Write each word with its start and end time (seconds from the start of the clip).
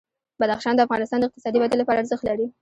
بدخشان 0.41 0.73
د 0.75 0.79
افغانستان 0.85 1.19
د 1.19 1.25
اقتصادي 1.27 1.57
ودې 1.59 1.77
لپاره 1.81 1.99
ارزښت 2.01 2.23
لري. 2.29 2.45